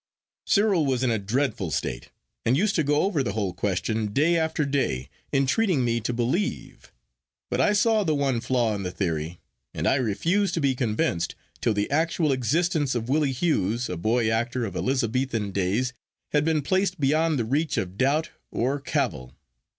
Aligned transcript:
Cyril 0.47 0.87
was 0.87 1.03
in 1.03 1.11
a 1.11 1.19
dreadful 1.19 1.69
state, 1.69 2.09
and 2.43 2.57
used 2.57 2.73
to 2.73 2.83
go 2.83 3.03
over 3.03 3.21
the 3.21 3.33
whole 3.33 3.53
question 3.53 4.11
day 4.11 4.35
after 4.35 4.65
day, 4.65 5.09
entreating 5.31 5.85
me 5.85 5.99
to 5.99 6.11
believe; 6.11 6.91
but 7.51 7.61
I 7.61 7.73
saw 7.73 8.03
the 8.03 8.15
one 8.15 8.41
flaw 8.41 8.73
in 8.73 8.81
the 8.81 8.89
theory, 8.89 9.39
and 9.75 9.87
I 9.87 9.97
refused 9.97 10.55
to 10.55 10.59
be 10.59 10.73
convinced 10.73 11.35
till 11.61 11.75
the 11.75 11.87
actual 11.91 12.31
existence 12.31 12.95
of 12.95 13.09
Willie 13.09 13.31
Hughes, 13.31 13.89
a 13.89 13.95
boy 13.95 14.27
actor 14.27 14.65
of 14.65 14.75
Elizabethan 14.75 15.51
days, 15.51 15.93
had 16.31 16.43
been 16.43 16.63
placed 16.63 16.99
beyond 16.99 17.37
the 17.37 17.45
reach 17.45 17.77
of 17.77 17.95
doubt 17.95 18.31
or 18.49 18.79
cavil. 18.79 19.35